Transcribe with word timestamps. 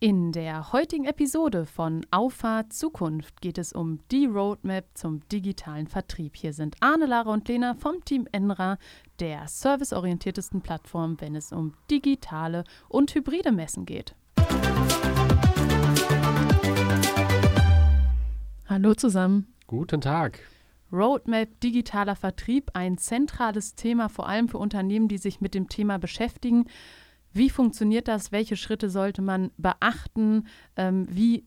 In 0.00 0.30
der 0.30 0.72
heutigen 0.72 1.06
Episode 1.06 1.66
von 1.66 2.06
Auffahrt 2.12 2.72
Zukunft 2.72 3.40
geht 3.40 3.58
es 3.58 3.72
um 3.72 3.98
die 4.12 4.26
Roadmap 4.26 4.84
zum 4.94 5.28
digitalen 5.28 5.88
Vertrieb. 5.88 6.36
Hier 6.36 6.52
sind 6.52 6.76
Arne, 6.78 7.06
Lara 7.06 7.32
und 7.32 7.48
Lena 7.48 7.74
vom 7.74 8.04
Team 8.04 8.28
Enra, 8.30 8.78
der 9.18 9.48
serviceorientiertesten 9.48 10.60
Plattform, 10.60 11.20
wenn 11.20 11.34
es 11.34 11.50
um 11.50 11.74
digitale 11.90 12.62
und 12.88 13.12
hybride 13.12 13.50
Messen 13.50 13.86
geht. 13.86 14.14
Hallo 18.68 18.94
zusammen. 18.94 19.52
Guten 19.66 20.00
Tag. 20.00 20.38
Roadmap 20.92 21.58
digitaler 21.58 22.14
Vertrieb, 22.14 22.70
ein 22.72 22.98
zentrales 22.98 23.74
Thema, 23.74 24.08
vor 24.08 24.28
allem 24.28 24.48
für 24.48 24.58
Unternehmen, 24.58 25.08
die 25.08 25.18
sich 25.18 25.40
mit 25.40 25.54
dem 25.54 25.68
Thema 25.68 25.98
beschäftigen. 25.98 26.66
Wie 27.32 27.50
funktioniert 27.50 28.08
das? 28.08 28.32
Welche 28.32 28.56
Schritte 28.56 28.90
sollte 28.90 29.22
man 29.22 29.50
beachten? 29.56 30.46
Ähm, 30.76 31.06
wie 31.10 31.46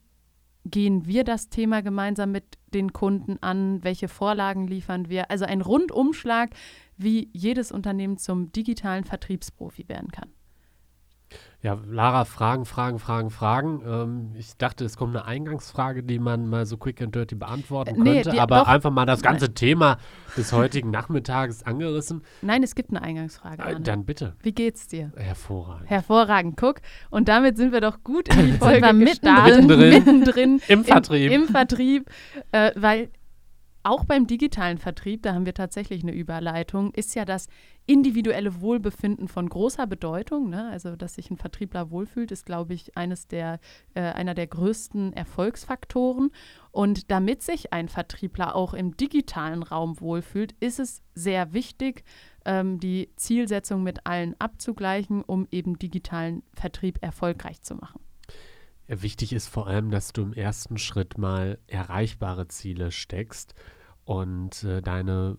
gehen 0.66 1.06
wir 1.06 1.24
das 1.24 1.50
Thema 1.50 1.82
gemeinsam 1.82 2.32
mit 2.32 2.58
den 2.74 2.94
Kunden 2.94 3.38
an? 3.42 3.84
Welche 3.84 4.08
Vorlagen 4.08 4.68
liefern 4.68 5.10
wir? 5.10 5.32
Also 5.32 5.46
ein 5.46 5.62
Rundumschlag, 5.62 6.52
wie 6.98 7.30
jedes 7.34 7.72
Unternehmen 7.72 8.18
zum 8.18 8.52
digitalen 8.52 9.04
Vertriebsprofi 9.04 9.88
werden 9.88 10.12
kann. 10.12 10.30
Ja, 11.64 11.78
Lara, 11.88 12.26
Fragen, 12.26 12.66
Fragen, 12.66 12.98
Fragen, 12.98 13.30
Fragen. 13.30 13.84
Ähm, 13.86 14.32
ich 14.36 14.58
dachte, 14.58 14.84
es 14.84 14.98
kommt 14.98 15.16
eine 15.16 15.26
Eingangsfrage, 15.26 16.02
die 16.02 16.18
man 16.18 16.48
mal 16.48 16.66
so 16.66 16.76
quick 16.78 17.00
and 17.04 17.14
dirty 17.14 17.36
beantworten 17.36 18.02
äh, 18.02 18.04
könnte, 18.04 18.32
nee, 18.32 18.40
aber 18.40 18.62
doch, 18.62 18.68
einfach 18.68 18.90
mal 18.90 19.06
das 19.06 19.22
ganze 19.22 19.46
nein. 19.46 19.56
Thema 19.56 19.98
des 20.36 20.54
heutigen 20.54 20.90
Nachmittages 20.92 21.64
angerissen. 21.64 22.24
Nein, 22.42 22.64
es 22.64 22.74
gibt 22.74 22.90
eine 22.90 23.04
Eingangsfrage. 23.04 23.62
Äh, 23.62 23.80
dann 23.80 24.06
bitte. 24.06 24.36
Wie 24.42 24.54
geht's 24.54 24.88
dir? 24.88 25.12
Hervorragend. 25.16 25.88
Hervorragend, 25.88 26.58
guck. 26.58 26.82
Und 27.12 27.28
damit 27.28 27.58
sind 27.58 27.74
wir 27.74 27.82
doch 27.82 28.04
gut 28.04 28.34
in 28.34 28.48
die 28.48 28.54
Folge 28.54 28.92
mittendrin, 28.94 29.68
mittendrin 29.90 30.62
im 30.68 30.84
Vertrieb. 30.84 31.32
Im, 31.32 31.44
im 31.44 31.48
Vertrieb, 31.48 32.10
äh, 32.52 32.72
weil 32.76 33.10
auch 33.84 34.06
beim 34.06 34.28
digitalen 34.28 34.78
Vertrieb, 34.78 35.24
da 35.24 35.34
haben 35.34 35.46
wir 35.46 35.54
tatsächlich 35.54 36.04
eine 36.04 36.14
Überleitung, 36.14 36.94
ist 36.94 37.16
ja 37.16 37.26
das 37.26 37.48
individuelle 37.86 38.62
Wohlbefinden 38.62 39.28
von 39.28 39.50
großer 39.50 39.88
Bedeutung. 39.88 40.50
Ne? 40.50 40.70
Also, 40.70 40.96
dass 40.96 41.16
sich 41.16 41.32
ein 41.32 41.38
Vertriebler 41.38 41.90
wohlfühlt, 41.90 42.32
ist, 42.32 42.46
glaube 42.46 42.74
ich, 42.74 42.96
eines 42.96 43.28
der, 43.28 43.60
äh, 43.96 44.02
einer 44.02 44.34
der 44.34 44.48
größten 44.48 45.14
Erfolgsfaktoren. 45.14 46.32
Und 46.72 47.12
damit 47.12 47.42
sich 47.42 47.74
ein 47.74 47.90
Vertriebler 47.90 48.56
auch 48.56 48.74
im 48.74 48.96
digitalen 48.96 49.64
Raum 49.64 50.00
wohlfühlt, 50.00 50.54
ist 50.60 50.80
es 50.80 51.02
sehr 51.16 51.54
wichtig, 51.54 52.04
ähm, 52.46 52.80
die 52.80 53.10
Zielsetzung 53.16 53.84
mit 53.84 54.06
allen 54.06 54.36
abzugleichen, 54.40 55.24
um 55.24 55.48
eben 55.52 55.80
digitalen 55.80 56.44
Vertrieb 56.54 57.00
erfolgreich 57.02 57.62
zu 57.62 57.76
machen. 57.76 58.00
Wichtig 58.94 59.32
ist 59.32 59.48
vor 59.48 59.68
allem, 59.68 59.90
dass 59.90 60.12
du 60.12 60.22
im 60.22 60.34
ersten 60.34 60.78
Schritt 60.78 61.18
mal 61.18 61.60
erreichbare 61.68 62.50
Ziele 62.50 62.92
steckst 62.92 63.56
und 64.04 64.66
äh, 64.66 64.82
deine, 64.82 65.38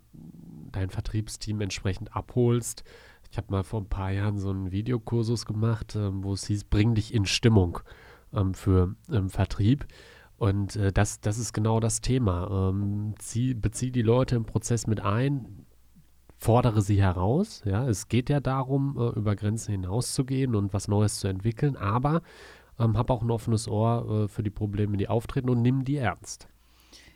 dein 0.71 0.89
Vertriebsteam 0.89 1.61
entsprechend 1.61 2.17
abholst. 2.17 2.83
Ich 3.31 3.37
habe 3.37 3.49
mal 3.51 3.63
vor 3.63 3.83
ein 3.83 3.91
paar 3.91 4.11
Jahren 4.11 4.39
so 4.39 4.49
einen 4.49 4.73
Videokursus 4.73 5.45
gemacht, 5.45 5.97
ähm, 5.97 6.25
wo 6.25 6.33
es 6.33 6.47
hieß, 6.47 6.65
bring 6.65 6.95
dich 6.95 7.13
in 7.13 7.27
Stimmung 7.27 7.81
ähm, 8.33 8.55
für 8.55 8.95
ähm, 9.11 9.29
Vertrieb. 9.29 9.87
Und 10.39 10.77
äh, 10.77 10.91
das, 10.91 11.21
das 11.21 11.37
ist 11.37 11.53
genau 11.53 11.79
das 11.79 12.01
Thema. 12.01 12.71
Ähm, 12.71 13.15
zieh, 13.19 13.53
bezieh 13.53 13.91
die 13.91 14.03
Leute 14.03 14.37
im 14.37 14.47
Prozess 14.47 14.87
mit 14.87 15.01
ein, 15.01 15.67
fordere 16.39 16.81
sie 16.81 17.01
heraus. 17.01 17.63
Ja, 17.67 17.87
es 17.87 18.09
geht 18.09 18.31
ja 18.31 18.41
darum, 18.41 18.97
äh, 18.99 19.19
über 19.19 19.37
Grenzen 19.37 19.73
hinauszugehen 19.73 20.55
und 20.55 20.73
was 20.73 20.89
Neues 20.89 21.21
zu 21.21 21.29
entwickeln, 21.29 21.77
aber 21.77 22.23
ähm, 22.79 22.97
hab 22.97 23.11
auch 23.11 23.23
ein 23.23 23.31
offenes 23.31 23.69
Ohr 23.69 24.25
äh, 24.25 24.29
für 24.29 24.43
die 24.43 24.51
Probleme, 24.51 24.97
die 24.97 25.09
auftreten 25.09 25.51
und 25.51 25.63
nimm 25.63 25.85
die 25.85 25.97
ernst. 25.97 26.49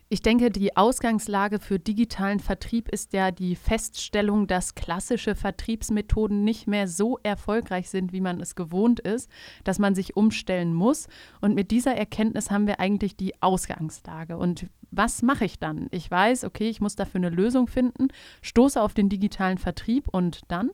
Ich 0.09 0.21
denke, 0.21 0.51
die 0.51 0.77
Ausgangslage 0.77 1.59
für 1.59 1.79
digitalen 1.79 2.39
Vertrieb 2.39 2.87
ist 2.87 3.11
ja 3.11 3.29
die 3.31 3.57
Feststellung, 3.57 4.47
dass 4.47 4.73
klassische 4.73 5.35
Vertriebsmethoden 5.35 6.45
nicht 6.45 6.65
mehr 6.65 6.87
so 6.87 7.19
erfolgreich 7.23 7.89
sind, 7.89 8.13
wie 8.13 8.21
man 8.21 8.39
es 8.39 8.55
gewohnt 8.55 9.01
ist, 9.01 9.29
dass 9.65 9.79
man 9.79 9.95
sich 9.95 10.15
umstellen 10.15 10.73
muss. 10.73 11.09
Und 11.41 11.55
mit 11.55 11.71
dieser 11.71 11.93
Erkenntnis 11.93 12.51
haben 12.51 12.67
wir 12.67 12.79
eigentlich 12.79 13.17
die 13.17 13.41
Ausgangslage. 13.41 14.37
Und 14.37 14.67
was 14.91 15.23
mache 15.23 15.43
ich 15.43 15.59
dann? 15.59 15.87
Ich 15.91 16.09
weiß, 16.09 16.45
okay, 16.45 16.69
ich 16.69 16.79
muss 16.79 16.95
dafür 16.95 17.19
eine 17.19 17.29
Lösung 17.29 17.67
finden, 17.67 18.07
stoße 18.41 18.81
auf 18.81 18.93
den 18.93 19.09
digitalen 19.09 19.57
Vertrieb 19.57 20.07
und 20.07 20.39
dann? 20.47 20.71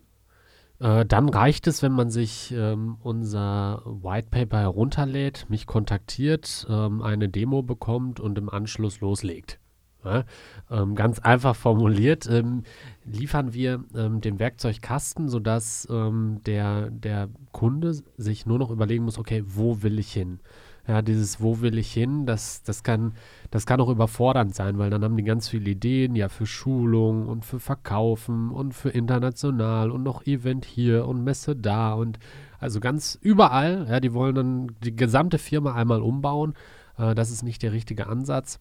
Äh, 0.83 1.05
dann 1.05 1.29
reicht 1.29 1.67
es, 1.67 1.81
wenn 1.81 1.93
man 1.93 2.09
sich 2.09 2.51
ähm, 2.51 2.97
unser 3.01 3.81
White 3.85 4.27
Paper 4.29 4.59
herunterlädt, 4.59 5.45
mich 5.47 5.65
kontaktiert, 5.65 6.67
ähm, 6.69 7.01
eine 7.01 7.29
Demo 7.29 7.63
bekommt 7.63 8.19
und 8.19 8.37
im 8.37 8.49
Anschluss 8.49 8.99
loslegt. 8.99 9.59
Ja, 10.03 10.25
ähm, 10.69 10.95
ganz 10.95 11.19
einfach 11.19 11.55
formuliert 11.55 12.27
ähm, 12.29 12.63
liefern 13.05 13.53
wir 13.53 13.85
ähm, 13.95 14.19
den 14.19 14.37
Werkzeugkasten, 14.37 15.29
sodass 15.29 15.87
ähm, 15.89 16.41
der, 16.45 16.89
der 16.89 17.29
Kunde 17.53 17.93
sich 18.17 18.45
nur 18.45 18.59
noch 18.59 18.69
überlegen 18.69 19.05
muss, 19.05 19.17
okay, 19.17 19.41
wo 19.47 19.81
will 19.81 19.99
ich 19.99 20.11
hin? 20.11 20.41
Ja, 20.85 21.01
dieses 21.01 21.39
Wo 21.39 21.61
will 21.61 21.77
ich 21.77 21.93
hin, 21.93 22.25
das, 22.25 22.61
das, 22.63 22.83
kann, 22.83 23.13
das 23.51 23.65
kann 23.65 23.79
auch 23.79 23.87
überfordernd 23.87 24.53
sein, 24.53 24.77
weil 24.77 24.89
dann 24.89 25.01
haben 25.03 25.15
die 25.15 25.23
ganz 25.23 25.47
viele 25.47 25.71
Ideen, 25.71 26.13
ja, 26.15 26.27
für 26.27 26.45
Schulung 26.45 27.27
und 27.27 27.45
für 27.45 27.61
Verkaufen 27.61 28.51
und 28.51 28.73
für 28.73 28.89
international 28.89 29.91
und 29.91 30.03
noch 30.03 30.25
Event 30.25 30.65
hier 30.65 31.07
und 31.07 31.23
Messe 31.23 31.55
da 31.55 31.93
und 31.93 32.19
also 32.59 32.81
ganz 32.81 33.17
überall. 33.21 33.87
Ja, 33.89 34.01
die 34.01 34.13
wollen 34.13 34.35
dann 34.35 34.75
die 34.83 34.95
gesamte 34.95 35.37
Firma 35.37 35.73
einmal 35.73 36.01
umbauen. 36.01 36.53
Äh, 36.97 37.15
das 37.15 37.31
ist 37.31 37.43
nicht 37.43 37.63
der 37.63 37.71
richtige 37.71 38.07
Ansatz. 38.07 38.59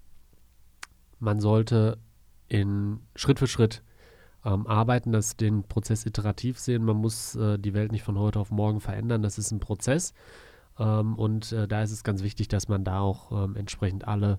Man 1.19 1.41
sollte 1.41 1.99
in 2.47 3.01
Schritt 3.17 3.41
für 3.41 3.49
Schritt 3.49 3.83
ähm, 4.45 4.67
arbeiten, 4.67 5.13
das 5.13 5.37
den 5.37 5.65
Prozess 5.65 6.07
iterativ 6.07 6.59
sehen. 6.59 6.85
Man 6.85 6.97
muss 6.97 7.35
äh, 7.35 7.59
die 7.59 7.75
Welt 7.75 7.93
nicht 7.93 8.03
von 8.05 8.19
heute 8.19 8.39
auf 8.39 8.51
morgen 8.51 8.81
verändern. 8.81 9.23
Das 9.23 9.39
ist 9.39 9.51
ein 9.51 9.61
Prozess. 9.61 10.15
Ähm, 10.79 11.15
und 11.17 11.53
äh, 11.53 11.69
da 11.69 11.83
ist 11.83 11.93
es 11.93 12.05
ganz 12.05 12.23
wichtig, 12.23 12.49
dass 12.49 12.69
man 12.69 12.85
da 12.85 13.01
auch 13.01 13.45
ähm, 13.45 13.57
entsprechend 13.57 14.07
alle 14.07 14.39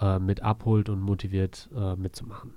äh, 0.00 0.18
mit 0.18 0.42
abholt 0.42 0.88
und 0.88 1.00
motiviert 1.00 1.68
äh, 1.76 1.96
mitzumachen. 1.96 2.54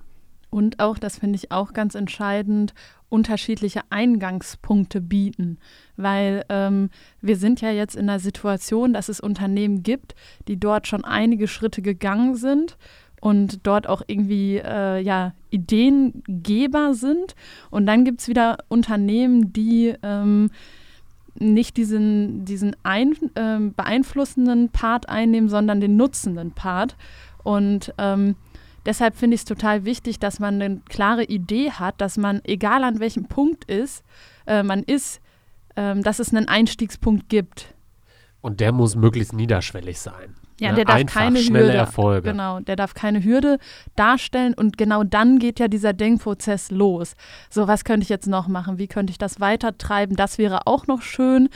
Und 0.50 0.80
auch, 0.80 1.00
das 1.00 1.18
finde 1.18 1.36
ich 1.36 1.52
auch 1.52 1.74
ganz 1.74 1.96
entscheidend, 1.96 2.76
unterschiedliche 3.10 3.82
Eingangspunkte 3.90 5.02
bieten. 5.02 5.58
Weil 5.98 6.46
ähm, 6.50 6.92
wir 7.22 7.38
sind 7.38 7.60
ja 7.60 7.72
jetzt 7.72 7.96
in 7.96 8.06
der 8.06 8.20
Situation, 8.20 8.94
dass 8.94 9.10
es 9.10 9.20
Unternehmen 9.20 9.82
gibt, 9.82 10.14
die 10.48 10.60
dort 10.60 10.88
schon 10.88 11.06
einige 11.06 11.48
Schritte 11.48 11.82
gegangen 11.82 12.36
sind 12.36 12.78
und 13.20 13.66
dort 13.66 13.88
auch 13.88 14.04
irgendwie 14.06 14.58
äh, 14.58 15.00
ja, 15.00 15.34
Ideengeber 15.50 16.94
sind. 16.94 17.36
Und 17.72 17.88
dann 17.88 18.06
gibt 18.06 18.22
es 18.22 18.28
wieder 18.28 18.58
Unternehmen, 18.68 19.54
die 19.54 19.96
ähm, 20.04 20.52
nicht 21.40 21.78
diesen, 21.78 22.46
diesen 22.46 22.76
ein, 22.84 23.14
äh, 23.36 23.60
beeinflussenden 23.76 24.70
Part 24.70 25.10
einnehmen, 25.10 25.50
sondern 25.50 25.82
den 25.82 25.98
nutzenden 25.98 26.52
Part. 26.52 26.96
Und 27.44 27.94
ähm, 27.98 28.36
deshalb 28.86 29.16
finde 29.16 29.36
ich 29.36 29.42
es 29.42 29.46
total 29.46 29.86
wichtig, 29.86 30.20
dass 30.20 30.40
man 30.40 30.62
eine 30.62 30.82
klare 30.90 31.24
Idee 31.24 31.72
hat, 31.72 32.00
dass 32.00 32.18
man, 32.18 32.42
egal 32.44 32.84
an 32.84 33.00
welchem 33.00 33.26
Punkt 33.26 33.66
ist, 33.66 34.04
äh, 34.46 34.64
man 34.64 34.84
ist, 34.84 35.22
äh, 35.76 35.96
dass 36.00 36.20
es 36.20 36.34
einen 36.34 36.48
Einstiegspunkt 36.48 37.30
gibt. 37.30 37.73
Und 38.44 38.60
der 38.60 38.74
muss 38.74 38.98
möglichst 38.98 39.32
niederschwellig 39.32 40.02
sein. 40.02 40.36
Ja, 40.60 40.72
ne? 40.72 40.76
der 40.76 40.86
darf 40.86 40.96
Einfach, 40.98 41.22
keine 41.22 41.40
schnelle 41.40 41.66
Hürde, 41.68 41.78
Erfolge. 41.78 42.30
Genau, 42.32 42.60
der 42.60 42.76
darf 42.76 42.94
keine 42.94 43.24
Hürde 43.24 43.58
darstellen 43.96 44.54
und 44.54 44.78
genau 44.78 45.06
dann 45.06 45.40
geht 45.40 45.60
ja 45.60 45.70
dieser 45.70 45.94
Denkprozess 45.94 46.70
los. 46.70 47.14
So, 47.50 47.70
was 47.70 47.86
könnte 47.86 48.04
ich 48.04 48.10
jetzt 48.10 48.28
noch 48.28 48.50
machen? 48.50 48.78
Wie 48.78 48.88
könnte 48.88 49.12
ich 49.12 49.18
das 49.18 49.40
weiter 49.40 49.78
treiben? 49.78 50.18
Das 50.18 50.38
wäre 50.38 50.68
auch 50.68 50.88
noch 50.88 51.02
schön. 51.02 51.48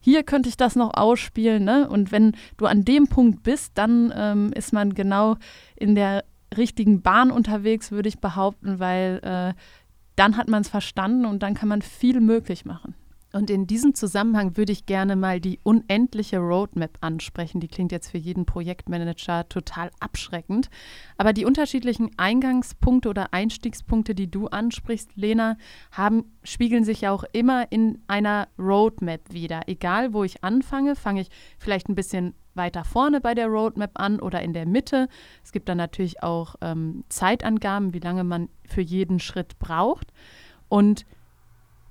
Hier 0.00 0.24
könnte 0.24 0.48
ich 0.48 0.56
das 0.56 0.74
noch 0.74 0.94
ausspielen. 0.94 1.62
Ne? 1.62 1.88
Und 1.88 2.10
wenn 2.10 2.32
du 2.56 2.66
an 2.66 2.84
dem 2.84 3.06
Punkt 3.06 3.44
bist, 3.44 3.78
dann 3.78 4.12
ähm, 4.16 4.52
ist 4.52 4.72
man 4.72 4.94
genau 4.94 5.36
in 5.76 5.94
der 5.94 6.24
richtigen 6.56 7.02
Bahn 7.02 7.30
unterwegs, 7.30 7.92
würde 7.92 8.08
ich 8.08 8.18
behaupten, 8.18 8.80
weil 8.80 9.20
äh, 9.22 9.54
dann 10.16 10.36
hat 10.36 10.48
man 10.48 10.62
es 10.62 10.68
verstanden 10.68 11.24
und 11.24 11.44
dann 11.44 11.54
kann 11.54 11.68
man 11.68 11.82
viel 11.82 12.20
möglich 12.20 12.64
machen. 12.64 12.96
Und 13.32 13.48
in 13.48 13.66
diesem 13.66 13.94
Zusammenhang 13.94 14.56
würde 14.58 14.72
ich 14.72 14.84
gerne 14.84 15.16
mal 15.16 15.40
die 15.40 15.58
unendliche 15.62 16.38
Roadmap 16.38 16.98
ansprechen. 17.00 17.60
Die 17.60 17.68
klingt 17.68 17.90
jetzt 17.90 18.10
für 18.10 18.18
jeden 18.18 18.44
Projektmanager 18.44 19.48
total 19.48 19.90
abschreckend. 20.00 20.68
Aber 21.16 21.32
die 21.32 21.46
unterschiedlichen 21.46 22.10
Eingangspunkte 22.18 23.08
oder 23.08 23.32
Einstiegspunkte, 23.32 24.14
die 24.14 24.30
du 24.30 24.48
ansprichst, 24.48 25.16
Lena, 25.16 25.56
haben, 25.90 26.24
spiegeln 26.44 26.84
sich 26.84 27.00
ja 27.02 27.10
auch 27.10 27.24
immer 27.32 27.72
in 27.72 28.02
einer 28.06 28.48
Roadmap 28.58 29.32
wieder. 29.32 29.62
Egal, 29.66 30.12
wo 30.12 30.24
ich 30.24 30.44
anfange, 30.44 30.94
fange 30.94 31.22
ich 31.22 31.28
vielleicht 31.58 31.88
ein 31.88 31.94
bisschen 31.94 32.34
weiter 32.54 32.84
vorne 32.84 33.22
bei 33.22 33.34
der 33.34 33.46
Roadmap 33.46 33.92
an 33.94 34.20
oder 34.20 34.42
in 34.42 34.52
der 34.52 34.66
Mitte. 34.66 35.08
Es 35.42 35.52
gibt 35.52 35.70
dann 35.70 35.78
natürlich 35.78 36.22
auch 36.22 36.56
ähm, 36.60 37.04
Zeitangaben, 37.08 37.94
wie 37.94 37.98
lange 37.98 38.24
man 38.24 38.50
für 38.68 38.82
jeden 38.82 39.20
Schritt 39.20 39.58
braucht. 39.58 40.12
Und 40.68 41.06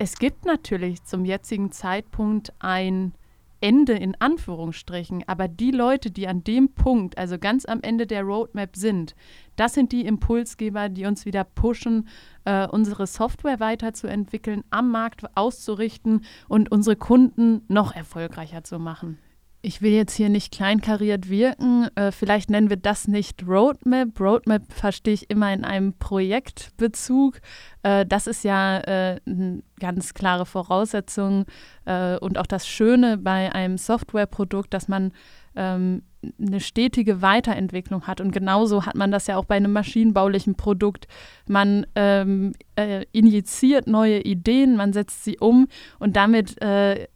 es 0.01 0.17
gibt 0.17 0.45
natürlich 0.45 1.03
zum 1.03 1.25
jetzigen 1.25 1.71
Zeitpunkt 1.71 2.53
ein 2.57 3.13
Ende 3.59 3.93
in 3.93 4.19
Anführungsstrichen, 4.19 5.23
aber 5.27 5.47
die 5.47 5.69
Leute, 5.69 6.09
die 6.09 6.27
an 6.27 6.43
dem 6.43 6.73
Punkt, 6.73 7.19
also 7.19 7.37
ganz 7.37 7.65
am 7.65 7.83
Ende 7.83 8.07
der 8.07 8.23
Roadmap 8.23 8.75
sind, 8.75 9.13
das 9.57 9.75
sind 9.75 9.91
die 9.91 10.07
Impulsgeber, 10.07 10.89
die 10.89 11.05
uns 11.05 11.27
wieder 11.27 11.43
pushen, 11.43 12.07
äh, 12.45 12.67
unsere 12.67 13.05
Software 13.05 13.59
weiterzuentwickeln, 13.59 14.63
am 14.71 14.89
Markt 14.89 15.21
auszurichten 15.37 16.25
und 16.47 16.71
unsere 16.71 16.95
Kunden 16.95 17.61
noch 17.67 17.93
erfolgreicher 17.95 18.63
zu 18.63 18.79
machen 18.79 19.19
ich 19.61 19.81
will 19.81 19.91
jetzt 19.91 20.15
hier 20.15 20.29
nicht 20.29 20.51
kleinkariert 20.51 21.29
wirken. 21.29 21.87
Äh, 21.95 22.11
vielleicht 22.11 22.49
nennen 22.49 22.69
wir 22.69 22.77
das 22.77 23.07
nicht 23.07 23.47
Roadmap. 23.47 24.19
Roadmap 24.19 24.63
verstehe 24.73 25.13
ich 25.13 25.29
immer 25.29 25.53
in 25.53 25.63
einem 25.63 25.93
Projektbezug. 25.93 27.39
Äh, 27.83 28.05
das 28.05 28.27
ist 28.27 28.43
ja 28.43 28.79
äh, 28.79 29.19
eine 29.25 29.61
ganz 29.79 30.13
klare 30.13 30.45
Voraussetzung 30.45 31.45
äh, 31.85 32.17
und 32.17 32.37
auch 32.37 32.47
das 32.47 32.67
Schöne 32.67 33.17
bei 33.17 33.53
einem 33.53 33.77
Softwareprodukt, 33.77 34.73
dass 34.73 34.87
man 34.87 35.11
ähm, 35.55 36.03
eine 36.39 36.59
stetige 36.59 37.21
Weiterentwicklung 37.21 38.07
hat. 38.07 38.21
Und 38.21 38.31
genauso 38.31 38.85
hat 38.85 38.95
man 38.95 39.11
das 39.11 39.27
ja 39.27 39.37
auch 39.37 39.45
bei 39.45 39.55
einem 39.55 39.73
maschinenbaulichen 39.73 40.55
Produkt. 40.55 41.07
Man 41.47 41.85
ähm, 41.95 42.53
äh, 42.75 43.05
injiziert 43.11 43.87
neue 43.87 44.21
Ideen, 44.21 44.75
man 44.75 44.93
setzt 44.93 45.23
sie 45.23 45.37
um 45.39 45.67
und 45.99 46.15
damit 46.15 46.61
äh, 46.61 47.07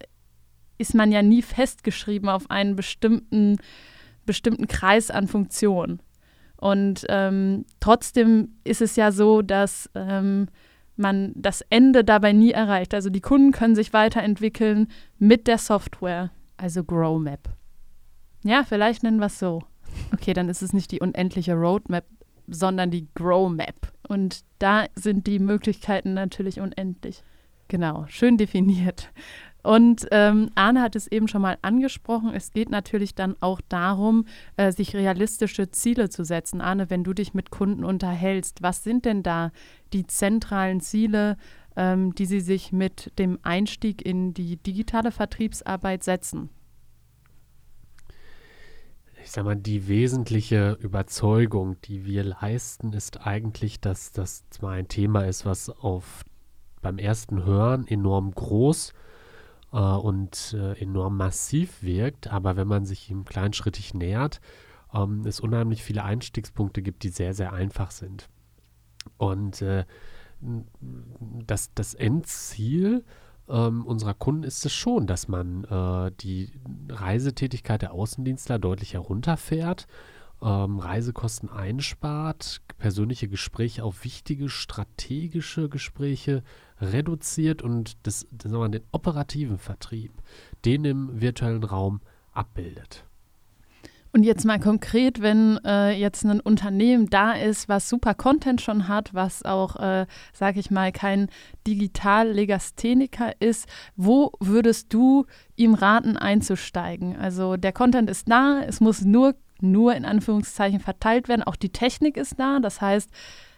ist 0.77 0.93
man 0.93 1.11
ja 1.11 1.21
nie 1.21 1.41
festgeschrieben 1.41 2.29
auf 2.29 2.49
einen 2.49 2.75
bestimmten, 2.75 3.57
bestimmten 4.25 4.67
Kreis 4.67 5.11
an 5.11 5.27
Funktionen. 5.27 6.01
Und 6.57 7.05
ähm, 7.09 7.65
trotzdem 7.79 8.55
ist 8.63 8.81
es 8.81 8.95
ja 8.95 9.11
so, 9.11 9.41
dass 9.41 9.89
ähm, 9.93 10.47
man 10.95 11.33
das 11.35 11.61
Ende 11.69 12.03
dabei 12.03 12.31
nie 12.31 12.51
erreicht. 12.51 12.93
Also 12.93 13.09
die 13.09 13.21
Kunden 13.21 13.51
können 13.51 13.75
sich 13.75 13.93
weiterentwickeln 13.93 14.87
mit 15.19 15.47
der 15.47 15.57
Software, 15.57 16.31
also 16.57 16.83
GrowMap. 16.83 17.49
Ja, 18.43 18.63
vielleicht 18.63 19.03
nennen 19.03 19.19
wir 19.19 19.25
es 19.25 19.39
so. 19.39 19.63
Okay, 20.13 20.33
dann 20.33 20.49
ist 20.49 20.61
es 20.61 20.73
nicht 20.73 20.91
die 20.91 20.99
unendliche 20.99 21.53
Roadmap, 21.53 22.05
sondern 22.47 22.91
die 22.91 23.07
GrowMap. 23.15 23.91
Und 24.07 24.41
da 24.59 24.85
sind 24.95 25.27
die 25.27 25.39
Möglichkeiten 25.39 26.13
natürlich 26.13 26.59
unendlich. 26.59 27.23
Genau, 27.67 28.05
schön 28.07 28.37
definiert. 28.37 29.11
Und 29.65 30.05
ähm, 30.11 30.51
Arne 30.53 30.79
hat 30.83 30.95
es 30.95 31.07
eben 31.07 31.27
schon 31.27 31.41
mal 31.41 31.57
angesprochen. 31.63 32.35
Es 32.35 32.51
geht 32.51 32.69
natürlich 32.69 33.15
dann 33.15 33.35
auch 33.39 33.59
darum, 33.67 34.25
äh, 34.57 34.71
sich 34.71 34.93
realistische 34.93 35.71
Ziele 35.71 36.09
zu 36.09 36.23
setzen. 36.23 36.61
Arne, 36.61 36.91
wenn 36.91 37.03
du 37.03 37.13
dich 37.13 37.33
mit 37.33 37.49
Kunden 37.49 37.83
unterhältst, 37.83 38.61
was 38.61 38.83
sind 38.83 39.05
denn 39.05 39.23
da 39.23 39.51
die 39.91 40.05
zentralen 40.05 40.81
Ziele, 40.81 41.35
ähm, 41.75 42.13
die 42.13 42.27
sie 42.27 42.41
sich 42.41 42.73
mit 42.73 43.11
dem 43.17 43.39
Einstieg 43.41 44.05
in 44.05 44.35
die 44.35 44.57
digitale 44.57 45.11
Vertriebsarbeit 45.11 46.03
setzen? 46.03 46.51
Ich 49.23 49.31
sage 49.31 49.45
mal, 49.45 49.55
die 49.55 49.87
wesentliche 49.87 50.77
Überzeugung, 50.79 51.81
die 51.85 52.05
wir 52.05 52.23
leisten, 52.23 52.93
ist 52.93 53.25
eigentlich, 53.25 53.81
dass 53.81 54.11
das 54.11 54.47
zwar 54.51 54.73
ein 54.73 54.87
Thema 54.87 55.23
ist, 55.23 55.43
was 55.43 55.71
auf 55.71 56.23
beim 56.83 56.99
ersten 56.99 57.43
Hören 57.43 57.87
enorm 57.87 58.29
groß 58.29 58.89
ist 58.89 58.93
äh, 59.75 59.77
und 59.77 60.55
äh, 60.57 60.73
enorm 60.81 61.17
massiv 61.17 61.83
wirkt, 61.83 62.31
aber 62.31 62.55
wenn 62.55 62.67
man 62.67 62.85
sich 62.85 63.11
ihm 63.11 63.25
kleinschrittig 63.25 63.93
nähert, 63.93 64.39
ähm, 64.93 65.23
es 65.25 65.41
unheimlich 65.41 65.83
viele 65.83 66.03
Einstiegspunkte 66.03 66.81
gibt, 66.81 67.03
die 67.03 67.09
sehr, 67.09 67.33
sehr 67.33 67.51
einfach 67.53 67.91
sind. 67.91 68.29
Und 69.17 69.61
äh, 69.61 69.85
das, 71.45 71.73
das 71.75 71.93
Endziel 71.93 73.03
ähm, 73.47 73.85
unserer 73.85 74.13
Kunden 74.13 74.43
ist 74.43 74.65
es 74.65 74.73
schon, 74.73 75.07
dass 75.07 75.27
man 75.27 75.65
äh, 75.65 76.11
die 76.19 76.51
Reisetätigkeit 76.89 77.81
der 77.81 77.93
Außendienstler 77.93 78.57
deutlich 78.57 78.93
herunterfährt 78.93 79.87
ähm, 80.45 80.79
Reisekosten 80.79 81.49
einspart, 81.49 82.61
persönliche 82.77 83.27
Gespräche 83.27 83.83
auf 83.83 84.03
wichtige 84.03 84.47
strategische 84.47 85.69
Gespräche 85.69 86.43
reduziert 86.79 87.63
und 87.63 87.97
das, 88.03 88.27
das 88.31 88.51
wir, 88.51 88.69
den 88.69 88.83
operativen 88.91 89.57
Vertrieb, 89.57 90.11
den 90.63 90.85
im 90.85 91.19
virtuellen 91.19 91.63
Raum 91.63 92.01
abbildet. 92.31 93.05
Und 94.13 94.23
jetzt 94.23 94.45
mal 94.45 94.61
konkret, 94.61 95.21
wenn 95.21 95.59
äh, 95.65 95.91
jetzt 95.91 96.23
ein 96.23 96.39
Unternehmen 96.39 97.09
da 97.09 97.33
ist, 97.33 97.67
was 97.67 97.89
super 97.89 98.13
Content 98.13 98.61
schon 98.61 98.87
hat, 98.87 99.13
was 99.13 99.43
auch, 99.43 99.75
äh, 99.75 100.05
sage 100.31 100.61
ich 100.61 100.71
mal, 100.71 100.93
kein 100.93 101.27
Digital-Legastheniker 101.67 103.33
ist, 103.41 103.67
wo 103.97 104.31
würdest 104.39 104.93
du 104.93 105.25
ihm 105.57 105.73
raten, 105.73 106.15
einzusteigen? 106.15 107.17
Also 107.17 107.57
der 107.57 107.73
Content 107.73 108.09
ist 108.09 108.29
da, 108.29 108.61
es 108.65 108.79
muss 108.79 109.01
nur 109.01 109.35
nur 109.61 109.95
in 109.95 110.05
Anführungszeichen 110.05 110.79
verteilt 110.79 111.27
werden. 111.27 111.43
Auch 111.43 111.55
die 111.55 111.69
Technik 111.69 112.17
ist 112.17 112.39
da. 112.39 112.59
Das 112.59 112.81
heißt, 112.81 113.09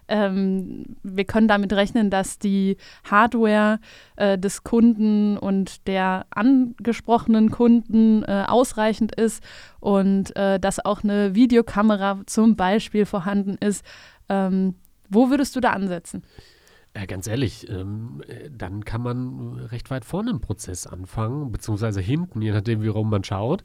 ähm, 0.07 0.85
wir 1.03 1.25
können 1.25 1.47
damit 1.47 1.73
rechnen, 1.73 2.09
dass 2.09 2.39
die 2.39 2.77
Hardware 3.03 3.79
äh, 4.15 4.37
des 4.37 4.63
Kunden 4.63 5.37
und 5.37 5.87
der 5.87 6.25
angesprochenen 6.29 7.51
Kunden 7.51 8.23
äh, 8.23 8.45
ausreichend 8.47 9.15
ist 9.15 9.43
und 9.79 10.35
äh, 10.35 10.59
dass 10.59 10.83
auch 10.83 11.03
eine 11.03 11.35
Videokamera 11.35 12.21
zum 12.25 12.55
Beispiel 12.55 13.05
vorhanden 13.05 13.57
ist. 13.59 13.83
Ähm, 14.29 14.75
wo 15.09 15.29
würdest 15.29 15.55
du 15.55 15.59
da 15.59 15.71
ansetzen? 15.71 16.23
Ja, 16.95 17.05
ganz 17.05 17.27
ehrlich, 17.27 17.69
ähm, 17.69 18.23
dann 18.49 18.83
kann 18.83 19.03
man 19.03 19.59
recht 19.71 19.91
weit 19.91 20.03
vorne 20.03 20.31
im 20.31 20.41
Prozess 20.41 20.87
anfangen, 20.87 21.51
beziehungsweise 21.51 22.01
hinten, 22.01 22.41
je 22.41 22.51
nachdem, 22.51 22.81
wie 22.81 22.87
rum 22.87 23.09
man 23.09 23.23
schaut. 23.23 23.63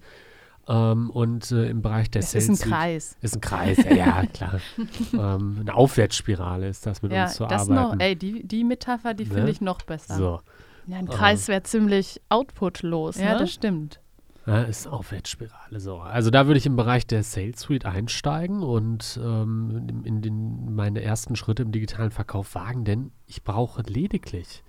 Ähm, 0.69 1.11
und 1.11 1.51
äh, 1.51 1.71
im 1.71 1.83
Bereich 1.83 2.11
der 2.11 2.21
es 2.21 2.33
Sales. 2.33 2.49
Ist 2.49 2.65
ein 2.65 2.71
Kreis. 2.71 3.17
Ist 3.21 3.37
ein 3.37 3.41
Kreis, 3.41 3.79
ja, 3.79 3.95
ja 3.95 4.27
klar. 4.27 4.61
ähm, 5.13 5.59
eine 5.61 5.75
Aufwärtsspirale 5.75 6.69
ist 6.69 6.87
das 6.87 7.03
mit 7.03 7.13
ja, 7.13 7.25
uns 7.25 7.35
zu 7.35 7.47
das 7.47 7.69
arbeiten. 7.69 7.99
Noch, 7.99 8.05
ey, 8.05 8.15
die, 8.15 8.47
die 8.47 8.63
Metapher, 8.63 9.15
die 9.15 9.25
ne? 9.25 9.35
finde 9.35 9.51
ich 9.51 9.61
noch 9.61 9.83
besser. 9.83 10.15
So. 10.15 10.41
Ja, 10.87 10.99
ein 10.99 11.09
Kreis 11.09 11.49
wäre 11.49 11.63
ziemlich 11.63 12.21
outputlos. 12.29 13.17
Ja, 13.17 13.33
ne? 13.33 13.39
das 13.41 13.53
stimmt. 13.53 14.01
Ja, 14.47 14.63
ist 14.63 14.87
eine 14.87 14.97
Aufwärtsspirale. 14.97 15.79
So. 15.79 15.99
Also 15.99 16.31
da 16.31 16.47
würde 16.47 16.59
ich 16.59 16.67
im 16.67 16.75
Bereich 16.75 17.07
der 17.07 17.23
Sales 17.23 17.61
Suite 17.61 17.87
einsteigen 17.87 18.63
und 18.63 19.21
ähm, 19.23 19.87
in, 19.89 20.05
in 20.05 20.23
den, 20.23 20.75
meine 20.75 21.03
ersten 21.03 21.37
Schritte 21.37 21.63
im 21.63 21.71
digitalen 21.71 22.11
Verkauf 22.11 22.55
wagen, 22.55 22.85
denn 22.85 23.13
ich 23.27 23.45
brauche 23.45 23.83
lediglich 23.83 24.65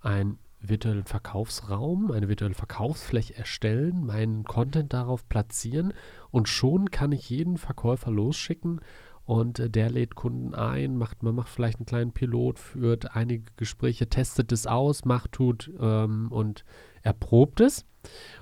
ein 0.00 0.38
virtuellen 0.60 1.04
Verkaufsraum, 1.04 2.10
eine 2.10 2.28
virtuelle 2.28 2.54
Verkaufsfläche 2.54 3.36
erstellen, 3.36 4.04
meinen 4.04 4.44
Content 4.44 4.92
darauf 4.92 5.28
platzieren 5.28 5.92
und 6.30 6.48
schon 6.48 6.90
kann 6.90 7.12
ich 7.12 7.30
jeden 7.30 7.58
Verkäufer 7.58 8.10
losschicken 8.10 8.80
und 9.24 9.58
äh, 9.58 9.70
der 9.70 9.90
lädt 9.90 10.14
Kunden 10.14 10.54
ein, 10.54 10.96
macht, 10.96 11.22
man 11.22 11.34
macht 11.34 11.50
vielleicht 11.50 11.78
einen 11.78 11.86
kleinen 11.86 12.12
Pilot, 12.12 12.58
führt 12.58 13.14
einige 13.14 13.44
Gespräche, 13.56 14.08
testet 14.08 14.52
es 14.52 14.66
aus, 14.66 15.04
macht, 15.04 15.32
tut 15.32 15.70
ähm, 15.78 16.28
und 16.30 16.64
erprobt 17.02 17.60
es 17.60 17.84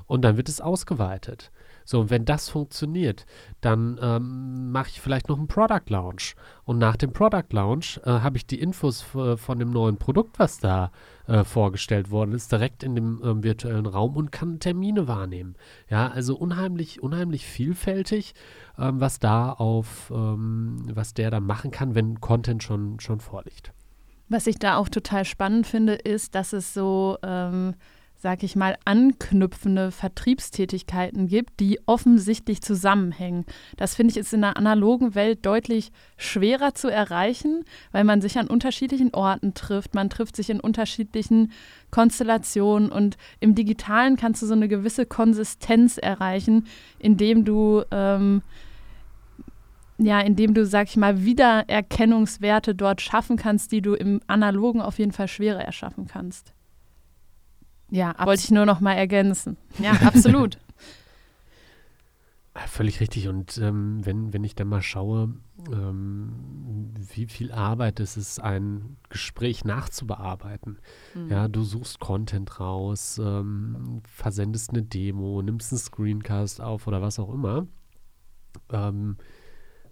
und 0.06 0.22
dann 0.22 0.36
wird 0.36 0.48
es 0.48 0.60
ausgeweitet. 0.60 1.50
So, 1.86 2.00
und 2.00 2.10
wenn 2.10 2.26
das 2.26 2.50
funktioniert, 2.50 3.24
dann 3.62 3.98
ähm, 4.02 4.72
mache 4.72 4.90
ich 4.90 5.00
vielleicht 5.00 5.28
noch 5.28 5.38
einen 5.38 5.48
Product 5.48 5.88
Launch. 5.88 6.34
Und 6.64 6.76
nach 6.78 6.96
dem 6.96 7.12
Product 7.12 7.52
Launch 7.52 7.98
äh, 8.04 8.10
habe 8.10 8.36
ich 8.36 8.46
die 8.46 8.60
Infos 8.60 9.00
von 9.00 9.58
dem 9.58 9.70
neuen 9.70 9.96
Produkt, 9.96 10.38
was 10.38 10.58
da 10.58 10.90
äh, 11.26 11.44
vorgestellt 11.44 12.10
worden 12.10 12.32
ist, 12.32 12.52
direkt 12.52 12.82
in 12.82 12.94
dem 12.94 13.20
ähm, 13.24 13.42
virtuellen 13.42 13.86
Raum 13.86 14.16
und 14.16 14.32
kann 14.32 14.60
Termine 14.60 15.08
wahrnehmen. 15.08 15.54
Ja, 15.88 16.08
also 16.08 16.36
unheimlich, 16.36 17.02
unheimlich 17.02 17.46
vielfältig, 17.46 18.34
ähm, 18.78 19.00
was 19.00 19.18
da 19.18 19.52
auf, 19.52 20.12
ähm, 20.14 20.82
was 20.92 21.14
der 21.14 21.30
dann 21.30 21.44
machen 21.44 21.70
kann, 21.70 21.94
wenn 21.94 22.20
Content 22.20 22.62
schon, 22.62 23.00
schon 23.00 23.20
vorliegt. 23.20 23.72
Was 24.28 24.46
ich 24.48 24.58
da 24.58 24.76
auch 24.76 24.88
total 24.88 25.24
spannend 25.24 25.66
finde, 25.66 25.94
ist, 25.94 26.34
dass 26.34 26.52
es 26.52 26.74
so 26.74 27.16
ähm, 27.22 27.74
sag 28.18 28.42
ich 28.42 28.56
mal, 28.56 28.76
anknüpfende 28.84 29.90
Vertriebstätigkeiten 29.90 31.28
gibt, 31.28 31.60
die 31.60 31.78
offensichtlich 31.86 32.62
zusammenhängen. 32.62 33.44
Das 33.76 33.94
finde 33.94 34.12
ich 34.12 34.16
ist 34.16 34.32
in 34.32 34.40
der 34.40 34.56
analogen 34.56 35.14
Welt 35.14 35.44
deutlich 35.44 35.92
schwerer 36.16 36.74
zu 36.74 36.88
erreichen, 36.88 37.64
weil 37.92 38.04
man 38.04 38.20
sich 38.20 38.38
an 38.38 38.48
unterschiedlichen 38.48 39.14
Orten 39.14 39.54
trifft, 39.54 39.94
man 39.94 40.10
trifft 40.10 40.36
sich 40.36 40.50
in 40.50 40.60
unterschiedlichen 40.60 41.52
Konstellationen 41.90 42.90
und 42.90 43.16
im 43.40 43.54
digitalen 43.54 44.16
kannst 44.16 44.42
du 44.42 44.46
so 44.46 44.54
eine 44.54 44.68
gewisse 44.68 45.06
Konsistenz 45.06 45.98
erreichen, 45.98 46.66
indem 46.98 47.44
du 47.44 47.82
ähm, 47.90 48.42
ja, 49.98 50.20
indem 50.20 50.52
du, 50.52 50.66
sag 50.66 50.88
ich 50.88 50.96
mal, 50.96 51.24
Wiedererkennungswerte 51.24 52.74
dort 52.74 53.00
schaffen 53.00 53.36
kannst, 53.36 53.72
die 53.72 53.80
du 53.80 53.94
im 53.94 54.20
Analogen 54.26 54.82
auf 54.82 54.98
jeden 54.98 55.12
Fall 55.12 55.28
schwerer 55.28 55.64
erschaffen 55.64 56.06
kannst. 56.06 56.55
Ja, 57.90 58.14
wollte 58.24 58.42
ich 58.42 58.50
nur 58.50 58.66
noch 58.66 58.80
mal 58.80 58.94
ergänzen. 58.94 59.56
Ja, 59.78 59.92
absolut. 59.92 60.58
völlig 62.66 63.00
richtig. 63.00 63.28
Und 63.28 63.58
ähm, 63.58 64.04
wenn, 64.04 64.32
wenn 64.32 64.44
ich 64.44 64.54
dann 64.54 64.68
mal 64.68 64.82
schaue, 64.82 65.34
ähm, 65.72 66.92
wie 66.94 67.26
viel 67.26 67.52
Arbeit 67.52 68.00
es 68.00 68.16
ist, 68.16 68.40
ein 68.40 68.96
Gespräch 69.08 69.64
nachzubearbeiten. 69.64 70.78
Mhm. 71.14 71.30
Ja, 71.30 71.48
du 71.48 71.62
suchst 71.62 72.00
Content 72.00 72.60
raus, 72.60 73.20
ähm, 73.22 74.02
versendest 74.04 74.70
eine 74.70 74.82
Demo, 74.82 75.42
nimmst 75.42 75.72
einen 75.72 75.78
Screencast 75.78 76.60
auf 76.60 76.86
oder 76.86 77.02
was 77.02 77.18
auch 77.18 77.32
immer. 77.32 77.66
Ähm, 78.70 79.16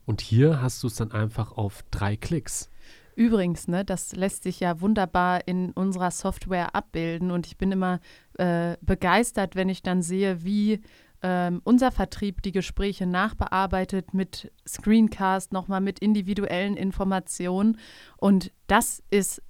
und 0.06 0.20
hier 0.20 0.60
hast 0.60 0.82
du 0.82 0.86
es 0.86 0.96
dann 0.96 1.12
einfach 1.12 1.52
auf 1.52 1.84
drei 1.90 2.16
Klicks. 2.16 2.70
Übrigens, 3.16 3.68
ne, 3.68 3.84
das 3.84 4.14
lässt 4.14 4.42
sich 4.42 4.60
ja 4.60 4.80
wunderbar 4.80 5.46
in 5.46 5.72
unserer 5.72 6.10
Software 6.10 6.74
abbilden 6.74 7.30
und 7.30 7.46
ich 7.46 7.56
bin 7.56 7.70
immer 7.70 8.00
äh, 8.38 8.76
begeistert, 8.80 9.54
wenn 9.54 9.68
ich 9.68 9.82
dann 9.82 10.02
sehe, 10.02 10.44
wie 10.44 10.80
ähm, 11.22 11.62
unser 11.64 11.90
Vertrieb 11.90 12.42
die 12.42 12.52
Gespräche 12.52 13.06
nachbearbeitet 13.06 14.12
mit 14.12 14.52
Screencast, 14.68 15.52
nochmal 15.52 15.80
mit 15.80 16.00
individuellen 16.00 16.76
Informationen. 16.76 17.78
Und 18.18 18.52
das 18.66 19.02
ist 19.10 19.42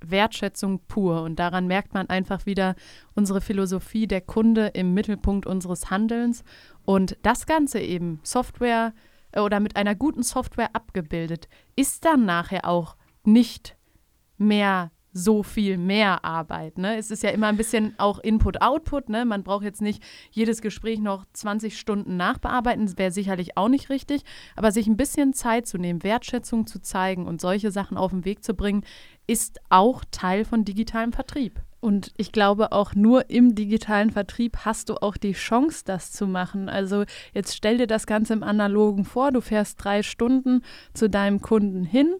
Wertschätzung 0.00 0.80
pur. 0.86 1.22
Und 1.22 1.38
daran 1.38 1.66
merkt 1.66 1.94
man 1.94 2.10
einfach 2.10 2.46
wieder 2.46 2.74
unsere 3.14 3.40
Philosophie 3.40 4.06
der 4.06 4.20
Kunde 4.20 4.66
im 4.74 4.92
Mittelpunkt 4.92 5.46
unseres 5.46 5.90
Handelns. 5.90 6.44
Und 6.84 7.16
das 7.22 7.46
Ganze 7.46 7.80
eben 7.80 8.20
Software 8.22 8.92
äh, 9.32 9.40
oder 9.40 9.60
mit 9.60 9.76
einer 9.76 9.94
guten 9.94 10.22
Software 10.22 10.74
abgebildet, 10.74 11.48
ist 11.76 12.04
dann 12.04 12.24
nachher 12.24 12.68
auch 12.68 12.96
nicht 13.26 13.76
mehr 14.38 14.90
so 15.14 15.44
viel 15.44 15.78
mehr 15.78 16.24
Arbeit. 16.24 16.76
Ne? 16.76 16.96
Es 16.96 17.10
ist 17.12 17.22
ja 17.22 17.30
immer 17.30 17.46
ein 17.46 17.56
bisschen 17.56 17.94
auch 17.98 18.18
Input-Output. 18.18 19.08
Ne? 19.08 19.24
Man 19.24 19.44
braucht 19.44 19.62
jetzt 19.62 19.80
nicht 19.80 20.02
jedes 20.32 20.60
Gespräch 20.60 20.98
noch 20.98 21.24
20 21.32 21.78
Stunden 21.78 22.16
nachbearbeiten. 22.16 22.84
Das 22.84 22.98
wäre 22.98 23.12
sicherlich 23.12 23.56
auch 23.56 23.68
nicht 23.68 23.90
richtig. 23.90 24.22
Aber 24.56 24.72
sich 24.72 24.88
ein 24.88 24.96
bisschen 24.96 25.32
Zeit 25.32 25.66
zu 25.66 25.78
nehmen, 25.78 26.02
Wertschätzung 26.02 26.66
zu 26.66 26.80
zeigen 26.82 27.26
und 27.26 27.40
solche 27.40 27.70
Sachen 27.70 27.96
auf 27.96 28.10
den 28.10 28.24
Weg 28.24 28.42
zu 28.42 28.54
bringen, 28.54 28.84
ist 29.28 29.60
auch 29.70 30.02
Teil 30.10 30.44
von 30.44 30.64
digitalem 30.64 31.12
Vertrieb. 31.12 31.62
Und 31.84 32.12
ich 32.16 32.32
glaube, 32.32 32.72
auch 32.72 32.94
nur 32.94 33.28
im 33.28 33.54
digitalen 33.54 34.10
Vertrieb 34.10 34.56
hast 34.64 34.88
du 34.88 34.94
auch 35.02 35.18
die 35.18 35.34
Chance, 35.34 35.82
das 35.84 36.12
zu 36.12 36.26
machen. 36.26 36.70
Also 36.70 37.04
jetzt 37.34 37.54
stell 37.54 37.76
dir 37.76 37.86
das 37.86 38.06
Ganze 38.06 38.32
im 38.32 38.42
Analogen 38.42 39.04
vor, 39.04 39.32
du 39.32 39.42
fährst 39.42 39.84
drei 39.84 40.02
Stunden 40.02 40.62
zu 40.94 41.10
deinem 41.10 41.42
Kunden 41.42 41.84
hin, 41.84 42.14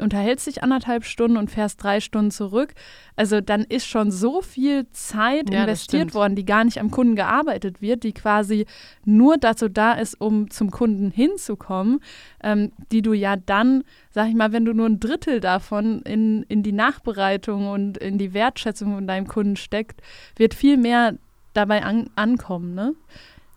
unterhältst 0.00 0.46
dich 0.46 0.62
anderthalb 0.62 1.04
Stunden 1.04 1.36
und 1.36 1.50
fährst 1.50 1.82
drei 1.82 2.00
Stunden 2.00 2.30
zurück. 2.30 2.74
Also 3.16 3.40
dann 3.40 3.62
ist 3.62 3.86
schon 3.86 4.10
so 4.10 4.42
viel 4.42 4.86
Zeit 4.92 5.52
ja, 5.52 5.62
investiert 5.62 6.14
worden, 6.14 6.34
die 6.34 6.44
gar 6.44 6.64
nicht 6.64 6.78
am 6.78 6.90
Kunden 6.90 7.16
gearbeitet 7.16 7.80
wird, 7.80 8.02
die 8.02 8.12
quasi 8.12 8.66
nur 9.04 9.36
dazu 9.38 9.68
da 9.68 9.92
ist, 9.92 10.20
um 10.20 10.50
zum 10.50 10.70
Kunden 10.70 11.10
hinzukommen, 11.10 12.00
ähm, 12.42 12.72
die 12.92 13.02
du 13.02 13.12
ja 13.12 13.36
dann, 13.36 13.84
sag 14.10 14.28
ich 14.28 14.34
mal, 14.34 14.52
wenn 14.52 14.64
du 14.64 14.72
nur 14.72 14.86
ein 14.86 15.00
Drittel 15.00 15.40
davon 15.40 16.02
in, 16.02 16.42
in 16.44 16.62
die 16.62 16.72
Nachbereitung 16.72 17.68
und 17.68 17.98
in 17.98 18.18
die 18.18 18.34
Wertschätzung 18.34 18.94
von 18.94 19.06
deinem 19.06 19.26
Kunden 19.26 19.56
steckt, 19.56 20.00
wird 20.36 20.54
viel 20.54 20.76
mehr 20.76 21.16
dabei 21.52 21.82
an, 21.82 22.10
ankommen. 22.16 22.74
Ne? 22.74 22.94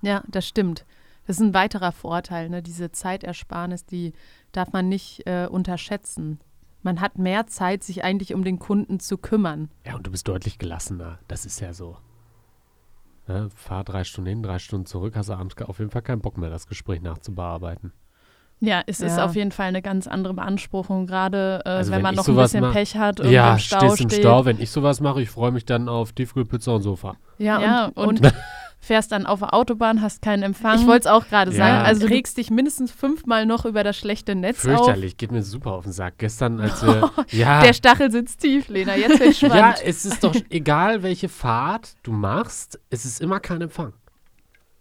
Ja, 0.01 0.23
das 0.27 0.47
stimmt. 0.47 0.85
Das 1.25 1.37
ist 1.37 1.41
ein 1.41 1.53
weiterer 1.53 1.91
Vorteil, 1.91 2.49
ne? 2.49 2.61
diese 2.61 2.91
Zeitersparnis, 2.91 3.85
die 3.85 4.13
darf 4.53 4.71
man 4.71 4.87
nicht 4.87 5.27
äh, 5.27 5.47
unterschätzen. 5.47 6.39
Man 6.81 6.99
hat 7.01 7.17
mehr 7.17 7.47
Zeit, 7.47 7.83
sich 7.83 8.03
eigentlich 8.03 8.33
um 8.33 8.43
den 8.43 8.59
Kunden 8.59 8.99
zu 8.99 9.17
kümmern. 9.17 9.69
Ja, 9.85 9.95
und 9.95 10.05
du 10.05 10.11
bist 10.11 10.27
deutlich 10.27 10.57
gelassener. 10.57 11.19
Das 11.27 11.45
ist 11.45 11.59
ja 11.59 11.73
so. 11.73 11.97
Ja, 13.27 13.47
fahr 13.55 13.83
drei 13.83 14.03
Stunden 14.03 14.29
hin, 14.29 14.43
drei 14.43 14.59
Stunden 14.59 14.85
zurück, 14.85 15.15
hast 15.15 15.29
du 15.29 15.33
abends 15.33 15.55
auf 15.61 15.79
jeden 15.79 15.91
Fall 15.91 16.01
keinen 16.01 16.21
Bock 16.21 16.37
mehr, 16.37 16.49
das 16.49 16.67
Gespräch 16.67 17.01
nachzubearbeiten. 17.01 17.93
Ja, 18.59 18.81
es 18.85 18.99
ja. 18.99 19.07
ist 19.07 19.19
auf 19.19 19.35
jeden 19.35 19.51
Fall 19.51 19.67
eine 19.67 19.81
ganz 19.81 20.07
andere 20.07 20.33
Beanspruchung, 20.33 21.07
gerade 21.07 21.61
äh, 21.65 21.69
also 21.69 21.91
wenn, 21.91 21.97
wenn 21.97 22.03
man 22.03 22.15
noch 22.15 22.27
ein 22.27 22.35
bisschen 22.35 22.61
mach, 22.61 22.73
Pech 22.73 22.95
hat 22.95 23.19
und 23.19 23.29
ja, 23.29 23.53
im 23.53 23.59
Stau 23.59 23.95
steht. 23.95 24.13
im 24.13 24.19
Stau. 24.19 24.45
Wenn 24.45 24.59
ich 24.59 24.71
sowas 24.71 25.01
mache, 25.01 25.21
ich 25.21 25.29
freue 25.29 25.51
mich 25.51 25.65
dann 25.65 25.89
auf 25.89 26.13
Tiefkühlpizza 26.13 26.73
und 26.73 26.81
Sofa. 26.81 27.15
Ja, 27.37 27.61
ja 27.61 27.85
und, 27.95 28.21
und 28.21 28.33
fährst 28.83 29.13
dann 29.13 29.25
auf 29.25 29.39
der 29.39 29.53
Autobahn, 29.53 30.01
hast 30.01 30.21
keinen 30.21 30.43
Empfang. 30.43 30.77
Ich 30.77 30.85
wollte 30.85 31.07
es 31.07 31.07
auch 31.07 31.27
gerade 31.27 31.51
ja. 31.51 31.57
sagen. 31.57 31.85
Also 31.85 32.05
du 32.05 32.13
regst 32.13 32.37
dich 32.37 32.51
mindestens 32.51 32.91
fünfmal 32.91 33.45
noch 33.45 33.65
über 33.65 33.83
das 33.83 33.97
schlechte 33.97 34.35
Netz 34.35 34.59
Fürchterlich, 34.59 35.13
auf. 35.13 35.17
geht 35.17 35.31
mir 35.31 35.41
super 35.41 35.71
auf 35.71 35.85
den 35.85 35.93
Sack. 35.93 36.15
Gestern, 36.17 36.59
als 36.59 36.85
wir, 36.85 37.09
ja. 37.31 37.61
Der 37.61 37.73
Stachel 37.73 38.11
sitzt 38.11 38.41
tief, 38.41 38.67
Lena. 38.67 38.95
Jetzt 38.95 39.19
wird 39.19 39.35
spannend. 39.35 39.55
ja, 39.55 39.75
es 39.83 40.05
ist 40.05 40.23
doch 40.23 40.35
egal, 40.49 41.01
welche 41.01 41.29
Fahrt 41.29 41.95
du 42.03 42.11
machst, 42.11 42.79
es 42.89 43.05
ist 43.05 43.21
immer 43.21 43.39
kein 43.39 43.61
Empfang. 43.61 43.93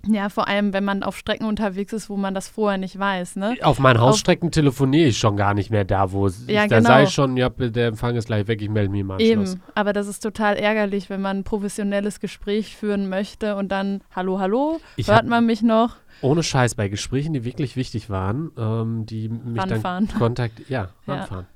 Ja, 0.08 0.28
vor 0.28 0.48
allem, 0.48 0.72
wenn 0.72 0.84
man 0.84 1.04
auf 1.04 1.16
Strecken 1.16 1.44
unterwegs 1.44 1.92
ist, 1.92 2.10
wo 2.10 2.16
man 2.16 2.34
das 2.34 2.48
vorher 2.48 2.76
nicht 2.76 2.98
weiß. 2.98 3.36
Ne? 3.36 3.56
Auf 3.62 3.78
meinen 3.78 4.00
Hausstrecken 4.00 4.50
telefoniere 4.50 5.08
ich 5.08 5.18
schon 5.18 5.36
gar 5.36 5.54
nicht 5.54 5.70
mehr 5.70 5.84
da, 5.84 6.10
wo 6.10 6.26
ja, 6.26 6.64
ich, 6.64 6.70
da 6.70 6.78
genau. 6.78 6.88
sage 6.88 7.04
ich 7.04 7.10
schon, 7.10 7.36
ja, 7.36 7.48
der 7.48 7.86
Empfang 7.86 8.16
ist 8.16 8.26
gleich 8.26 8.48
weg, 8.48 8.60
ich 8.60 8.68
melde 8.68 8.90
mich 8.90 9.04
mal 9.04 9.20
Eben, 9.20 9.60
aber 9.74 9.92
das 9.92 10.08
ist 10.08 10.20
total 10.20 10.56
ärgerlich, 10.56 11.08
wenn 11.08 11.20
man 11.20 11.38
ein 11.38 11.44
professionelles 11.44 12.18
Gespräch 12.18 12.76
führen 12.76 13.08
möchte 13.08 13.54
und 13.54 13.70
dann, 13.70 14.02
hallo, 14.14 14.40
hallo, 14.40 14.80
ich 14.96 15.08
hört 15.08 15.26
man 15.26 15.46
mich 15.46 15.62
noch? 15.62 15.96
Ohne 16.20 16.42
Scheiß, 16.42 16.74
bei 16.74 16.88
Gesprächen, 16.88 17.32
die 17.32 17.44
wirklich 17.44 17.76
wichtig 17.76 18.10
waren, 18.10 18.50
ähm, 18.58 19.06
die 19.06 19.28
mich 19.28 19.60
Ranfahren. 19.60 20.08
dann 20.08 20.18
kontakt, 20.18 20.68
ja, 20.68 20.90
ranfahren. 21.06 21.46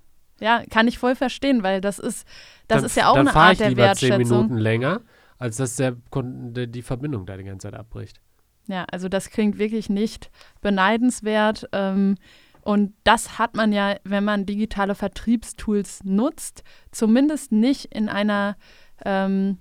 Ja. 0.41 0.61
ja, 0.61 0.67
kann 0.71 0.87
ich 0.87 0.99
voll 0.99 1.17
verstehen, 1.17 1.65
weil 1.65 1.81
das 1.81 1.99
ist, 1.99 2.27
das 2.69 2.79
dann, 2.79 2.87
ist 2.87 2.97
ja 2.97 3.11
auch 3.11 3.17
eine 3.17 3.35
Art 3.35 3.59
der 3.59 3.77
Wertschätzung. 3.77 4.19
Dann 4.19 4.19
fahre 4.19 4.23
ich 4.23 4.29
lieber 4.29 4.29
zehn 4.29 4.37
Minuten 4.37 4.59
länger, 4.59 5.01
als 5.39 5.57
dass 5.57 5.77
der, 5.77 5.97
die 6.15 6.83
Verbindung 6.83 7.27
da 7.27 7.37
die 7.37 7.45
ganze 7.45 7.69
Zeit 7.69 7.79
abbricht. 7.79 8.21
Ja, 8.69 8.85
also 8.91 9.09
das 9.09 9.31
klingt 9.31 9.59
wirklich 9.59 9.89
nicht 9.89 10.31
beneidenswert. 10.61 11.69
Ähm, 11.73 12.17
und 12.63 12.95
das 13.05 13.39
hat 13.39 13.55
man 13.55 13.73
ja, 13.73 13.97
wenn 14.03 14.25
man 14.25 14.45
digitale 14.45 14.97
Vertriebstools 14.97 16.03
nutzt, 16.03 16.65
zumindest 16.91 17.53
nicht 17.53 17.95
in 17.95 18.09
einer, 18.09 18.57
ähm, 19.05 19.59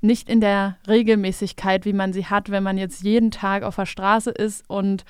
nicht 0.00 0.28
in 0.28 0.40
der 0.40 0.76
Regelmäßigkeit, 0.86 1.84
wie 1.84 1.92
man 1.92 2.12
sie 2.12 2.26
hat, 2.26 2.50
wenn 2.50 2.62
man 2.62 2.78
jetzt 2.78 3.02
jeden 3.02 3.32
Tag 3.32 3.64
auf 3.64 3.76
der 3.76 3.86
Straße 3.86 4.30
ist 4.30 4.68
und 4.70 5.04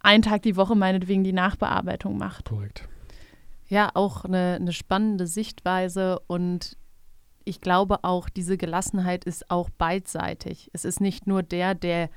einen 0.00 0.22
Tag 0.22 0.42
die 0.42 0.56
Woche 0.56 0.74
meinetwegen 0.74 1.24
die 1.24 1.34
Nachbearbeitung 1.34 2.16
macht. 2.16 2.46
Korrekt. 2.46 2.88
Ja, 3.68 3.90
auch 3.94 4.24
eine, 4.24 4.56
eine 4.60 4.72
spannende 4.72 5.26
Sichtweise 5.26 6.20
und 6.26 6.76
ich 7.44 7.60
glaube 7.60 8.02
auch, 8.02 8.28
diese 8.28 8.56
Gelassenheit 8.56 9.24
ist 9.24 9.50
auch 9.50 9.68
beidseitig. 9.70 10.70
Es 10.72 10.84
ist 10.84 11.00
nicht 11.00 11.26
nur 11.26 11.42
der, 11.42 11.74
der 11.74 12.08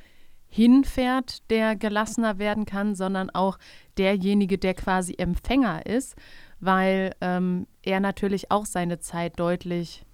hinfährt, 0.48 1.50
der 1.50 1.75
gelassener 1.75 2.40
werden 2.40 2.66
kann, 2.66 2.96
sondern 2.96 3.30
auch 3.30 3.58
derjenige, 3.98 4.58
der 4.58 4.74
quasi 4.74 5.16
Empfänger 5.18 5.86
ist, 5.86 6.16
weil 6.60 7.14
ähm, 7.22 7.68
er 7.84 8.00
natürlich 8.00 8.52
auch 8.52 8.66
seine 8.66 9.00
Zeit 9.00 9.40
deutlich 9.40 10.06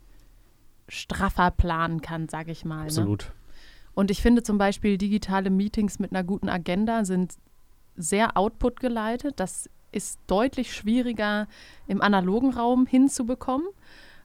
straffer 0.87 1.51
planen 1.51 2.01
kann, 2.01 2.27
sage 2.27 2.51
ich 2.51 2.65
mal. 2.65 2.81
Ne? 2.81 2.85
Absolut. 2.85 3.25
Ne? 3.25 3.41
Und 3.93 4.11
ich 4.11 4.21
finde 4.21 4.43
zum 4.43 4.57
Beispiel 4.57 4.97
digitale 4.97 5.49
Meetings 5.49 5.99
mit 5.99 6.11
einer 6.11 6.23
guten 6.23 6.49
Agenda 6.49 7.05
sind 7.05 7.35
sehr 7.95 8.37
output 8.37 8.79
geleitet. 8.79 9.39
Das 9.39 9.69
ist 9.91 10.19
deutlich 10.27 10.73
schwieriger 10.73 11.47
im 11.87 12.01
analogen 12.01 12.53
Raum 12.53 12.85
hinzubekommen. 12.85 13.67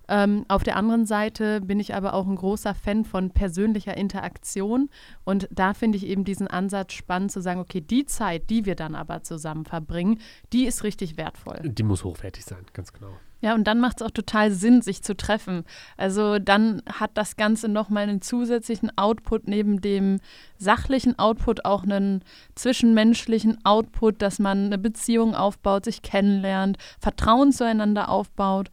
Ähm, 0.08 0.44
auf 0.48 0.62
der 0.62 0.76
anderen 0.76 1.06
Seite 1.06 1.60
bin 1.60 1.80
ich 1.80 1.94
aber 1.94 2.14
auch 2.14 2.26
ein 2.26 2.36
großer 2.36 2.74
Fan 2.74 3.04
von 3.04 3.30
persönlicher 3.30 3.96
Interaktion 3.96 4.88
und 5.24 5.48
da 5.50 5.74
finde 5.74 5.98
ich 5.98 6.06
eben 6.06 6.24
diesen 6.24 6.48
Ansatz 6.48 6.92
spannend 6.92 7.32
zu 7.32 7.40
sagen, 7.40 7.60
okay, 7.60 7.80
die 7.80 8.06
Zeit, 8.06 8.50
die 8.50 8.66
wir 8.66 8.76
dann 8.76 8.94
aber 8.94 9.22
zusammen 9.22 9.64
verbringen, 9.64 10.20
die 10.52 10.66
ist 10.66 10.84
richtig 10.84 11.16
wertvoll. 11.16 11.60
Die 11.64 11.82
muss 11.82 12.04
hochwertig 12.04 12.44
sein, 12.44 12.64
ganz 12.72 12.92
genau. 12.92 13.10
Ja, 13.42 13.54
und 13.54 13.64
dann 13.64 13.80
macht 13.80 14.00
es 14.00 14.06
auch 14.06 14.10
total 14.10 14.50
Sinn, 14.50 14.80
sich 14.80 15.02
zu 15.02 15.14
treffen. 15.14 15.64
Also 15.96 16.38
dann 16.38 16.82
hat 16.90 17.10
das 17.14 17.36
Ganze 17.36 17.68
nochmal 17.68 18.04
einen 18.04 18.22
zusätzlichen 18.22 18.96
Output 18.96 19.46
neben 19.46 19.80
dem 19.82 20.20
sachlichen 20.56 21.18
Output, 21.18 21.64
auch 21.66 21.82
einen 21.82 22.24
zwischenmenschlichen 22.54 23.64
Output, 23.64 24.22
dass 24.22 24.38
man 24.38 24.66
eine 24.66 24.78
Beziehung 24.78 25.34
aufbaut, 25.34 25.84
sich 25.84 26.00
kennenlernt, 26.00 26.78
Vertrauen 26.98 27.52
zueinander 27.52 28.08
aufbaut 28.08 28.70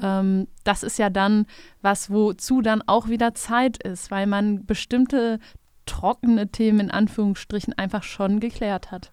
ähm, 0.00 0.48
das 0.64 0.82
ist 0.82 0.98
ja 0.98 1.10
dann 1.10 1.46
was, 1.82 2.10
wozu 2.10 2.62
dann 2.62 2.82
auch 2.86 3.08
wieder 3.08 3.34
Zeit 3.34 3.82
ist, 3.82 4.10
weil 4.10 4.26
man 4.26 4.66
bestimmte 4.66 5.38
trockene 5.86 6.48
Themen 6.48 6.80
in 6.80 6.90
Anführungsstrichen 6.90 7.74
einfach 7.74 8.02
schon 8.02 8.40
geklärt 8.40 8.90
hat. 8.90 9.12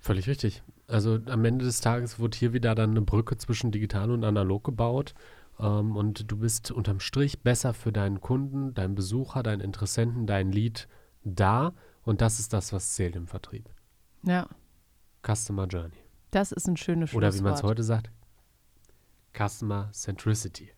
Völlig 0.00 0.26
richtig. 0.28 0.62
Also 0.88 1.20
am 1.26 1.44
Ende 1.44 1.64
des 1.64 1.80
Tages 1.80 2.18
wird 2.18 2.34
hier 2.34 2.52
wieder 2.52 2.74
dann 2.74 2.90
eine 2.90 3.02
Brücke 3.02 3.36
zwischen 3.38 3.70
digital 3.70 4.10
und 4.10 4.24
analog 4.24 4.64
gebaut. 4.64 5.14
Ähm, 5.58 5.96
und 5.96 6.30
du 6.30 6.36
bist 6.36 6.70
unterm 6.70 7.00
Strich 7.00 7.40
besser 7.40 7.72
für 7.72 7.92
deinen 7.92 8.20
Kunden, 8.20 8.74
deinen 8.74 8.94
Besucher, 8.94 9.42
deinen 9.42 9.60
Interessenten, 9.60 10.26
dein 10.26 10.50
Lead 10.50 10.88
da. 11.24 11.72
Und 12.02 12.20
das 12.20 12.40
ist 12.40 12.52
das, 12.52 12.72
was 12.72 12.94
zählt 12.94 13.16
im 13.16 13.28
Vertrieb. 13.28 13.70
Ja. 14.24 14.48
Customer 15.24 15.66
Journey. 15.66 16.01
Das 16.32 16.50
ist 16.50 16.66
ein 16.66 16.76
schönes 16.76 17.10
Schlusswort. 17.10 17.32
Oder 17.32 17.38
wie 17.38 17.42
man 17.42 17.54
es 17.54 17.62
heute 17.62 17.82
sagt, 17.84 18.10
Customer 19.36 19.88
Centricity. 19.92 20.72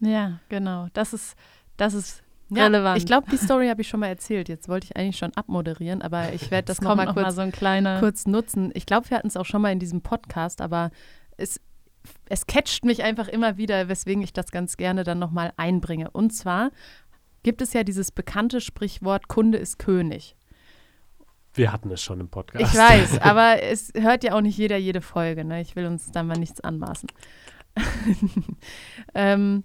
Ja, 0.00 0.38
genau. 0.48 0.88
Das 0.92 1.12
ist, 1.12 1.34
das 1.76 1.94
ist 1.94 2.22
Ja, 2.50 2.64
relevant. 2.64 2.98
Ich 2.98 3.06
glaube, 3.06 3.28
die 3.30 3.36
Story 3.36 3.68
habe 3.68 3.80
ich 3.80 3.88
schon 3.88 4.00
mal 4.00 4.06
erzählt. 4.06 4.48
Jetzt 4.48 4.68
wollte 4.68 4.84
ich 4.84 4.96
eigentlich 4.96 5.18
schon 5.18 5.32
abmoderieren, 5.34 6.02
aber 6.02 6.32
ich 6.32 6.50
werde 6.50 6.66
das 6.68 6.80
nochmal 6.80 7.06
noch 7.06 7.14
kurz, 7.14 7.24
mal 7.24 7.32
so 7.32 7.40
ein 7.40 7.52
kleiner. 7.52 7.98
kurz 8.00 8.26
nutzen. 8.26 8.70
Ich 8.74 8.86
glaube, 8.86 9.10
wir 9.10 9.16
hatten 9.16 9.28
es 9.28 9.36
auch 9.36 9.46
schon 9.46 9.62
mal 9.62 9.72
in 9.72 9.78
diesem 9.80 10.02
Podcast, 10.02 10.60
aber 10.60 10.90
es, 11.36 11.60
es 12.28 12.46
catcht 12.46 12.84
mich 12.84 13.02
einfach 13.02 13.28
immer 13.28 13.56
wieder, 13.56 13.88
weswegen 13.88 14.22
ich 14.22 14.32
das 14.32 14.50
ganz 14.50 14.76
gerne 14.76 15.04
dann 15.04 15.18
nochmal 15.18 15.52
einbringe. 15.56 16.10
Und 16.10 16.30
zwar 16.30 16.70
gibt 17.42 17.62
es 17.62 17.72
ja 17.72 17.82
dieses 17.82 18.12
bekannte 18.12 18.60
Sprichwort, 18.60 19.28
Kunde 19.28 19.58
ist 19.58 19.78
König. 19.78 20.36
Wir 21.58 21.72
hatten 21.72 21.90
es 21.90 22.00
schon 22.00 22.20
im 22.20 22.28
Podcast. 22.28 22.72
Ich 22.72 22.78
weiß, 22.78 23.20
aber 23.20 23.62
es 23.62 23.92
hört 23.94 24.22
ja 24.22 24.34
auch 24.34 24.40
nicht 24.40 24.56
jeder 24.56 24.76
jede 24.76 25.00
Folge. 25.00 25.44
Ne? 25.44 25.60
Ich 25.60 25.74
will 25.74 25.86
uns 25.86 26.10
da 26.12 26.22
mal 26.22 26.38
nichts 26.38 26.60
anmaßen. 26.60 27.08
ähm, 29.14 29.64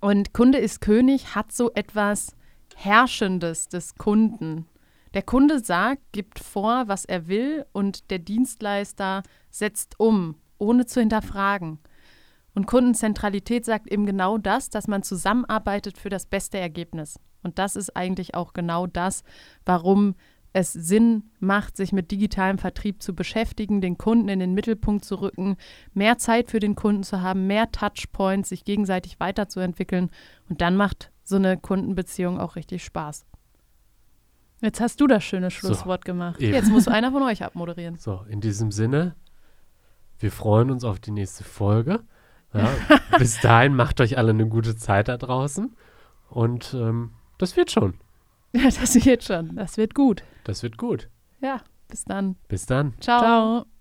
und 0.00 0.34
Kunde 0.34 0.58
ist 0.58 0.82
König 0.82 1.34
hat 1.34 1.52
so 1.52 1.72
etwas 1.72 2.36
Herrschendes 2.74 3.68
des 3.68 3.94
Kunden. 3.94 4.66
Der 5.14 5.22
Kunde 5.22 5.60
sagt, 5.60 6.02
gibt 6.12 6.38
vor, 6.38 6.88
was 6.88 7.06
er 7.06 7.28
will 7.28 7.64
und 7.72 8.10
der 8.10 8.18
Dienstleister 8.18 9.22
setzt 9.50 9.98
um, 9.98 10.36
ohne 10.58 10.84
zu 10.84 11.00
hinterfragen. 11.00 11.78
Und 12.54 12.66
Kundenzentralität 12.66 13.64
sagt 13.64 13.90
eben 13.90 14.04
genau 14.04 14.36
das, 14.36 14.68
dass 14.68 14.86
man 14.86 15.02
zusammenarbeitet 15.02 15.96
für 15.96 16.10
das 16.10 16.26
beste 16.26 16.58
Ergebnis. 16.58 17.18
Und 17.42 17.58
das 17.58 17.76
ist 17.76 17.96
eigentlich 17.96 18.34
auch 18.34 18.52
genau 18.52 18.86
das, 18.86 19.24
warum 19.64 20.14
es 20.56 20.72
Sinn 20.72 21.24
macht, 21.38 21.76
sich 21.76 21.92
mit 21.92 22.10
digitalem 22.10 22.56
Vertrieb 22.56 23.02
zu 23.02 23.14
beschäftigen, 23.14 23.82
den 23.82 23.98
Kunden 23.98 24.30
in 24.30 24.40
den 24.40 24.54
Mittelpunkt 24.54 25.04
zu 25.04 25.16
rücken, 25.16 25.56
mehr 25.92 26.16
Zeit 26.16 26.50
für 26.50 26.60
den 26.60 26.74
Kunden 26.74 27.02
zu 27.02 27.20
haben, 27.20 27.46
mehr 27.46 27.70
Touchpoints, 27.70 28.48
sich 28.48 28.64
gegenseitig 28.64 29.20
weiterzuentwickeln. 29.20 30.10
Und 30.48 30.62
dann 30.62 30.74
macht 30.74 31.12
so 31.24 31.36
eine 31.36 31.58
Kundenbeziehung 31.58 32.40
auch 32.40 32.56
richtig 32.56 32.82
Spaß. 32.82 33.26
Jetzt 34.62 34.80
hast 34.80 34.98
du 35.02 35.06
das 35.06 35.22
schöne 35.22 35.50
Schlusswort 35.50 36.06
gemacht. 36.06 36.40
Eben. 36.40 36.54
Jetzt 36.54 36.70
muss 36.70 36.88
einer 36.88 37.12
von 37.12 37.22
euch 37.22 37.44
abmoderieren. 37.44 37.98
So, 37.98 38.24
in 38.26 38.40
diesem 38.40 38.72
Sinne, 38.72 39.14
wir 40.18 40.32
freuen 40.32 40.70
uns 40.70 40.84
auf 40.84 40.98
die 41.00 41.10
nächste 41.10 41.44
Folge. 41.44 42.00
Ja, 42.54 42.70
bis 43.18 43.38
dahin 43.42 43.74
macht 43.74 44.00
euch 44.00 44.16
alle 44.16 44.30
eine 44.30 44.48
gute 44.48 44.74
Zeit 44.74 45.08
da 45.08 45.18
draußen. 45.18 45.76
Und 46.30 46.72
ähm, 46.72 47.10
das 47.36 47.58
wird 47.58 47.70
schon. 47.70 47.98
Ja, 48.62 48.70
das 48.70 49.04
wird 49.04 49.22
schon. 49.24 49.54
Das 49.56 49.76
wird 49.76 49.94
gut. 49.94 50.22
Das 50.44 50.62
wird 50.62 50.78
gut. 50.78 51.08
Ja, 51.40 51.60
bis 51.88 52.04
dann. 52.04 52.36
Bis 52.48 52.66
dann. 52.66 52.94
Ciao. 53.00 53.20
Ciao. 53.20 53.75